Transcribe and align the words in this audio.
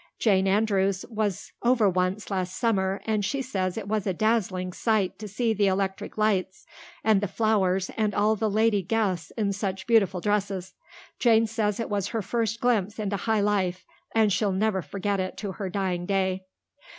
Jane 0.17 0.47
Andrews 0.47 1.05
was 1.11 1.51
over 1.61 1.87
once 1.87 2.31
last 2.31 2.57
summer 2.57 3.03
and 3.05 3.23
she 3.23 3.43
says 3.43 3.77
it 3.77 3.87
was 3.87 4.07
a 4.07 4.13
dazzling 4.15 4.73
sight 4.73 5.19
to 5.19 5.27
see 5.27 5.53
the 5.53 5.67
electric 5.67 6.17
lights 6.17 6.65
and 7.03 7.21
the 7.21 7.27
flowers 7.27 7.91
and 7.95 8.15
all 8.15 8.35
the 8.35 8.49
lady 8.49 8.81
guests 8.81 9.29
in 9.37 9.53
such 9.53 9.85
beautiful 9.85 10.19
dresses. 10.19 10.73
Jane 11.19 11.45
says 11.45 11.79
it 11.79 11.87
was 11.91 12.07
her 12.07 12.23
first 12.23 12.59
glimpse 12.59 12.97
into 12.97 13.15
high 13.15 13.41
life 13.41 13.85
and 14.11 14.33
she'll 14.33 14.51
never 14.51 14.81
forget 14.81 15.19
it 15.19 15.37
to 15.37 15.51
her 15.51 15.69
dying 15.69 16.07
day." 16.07 16.45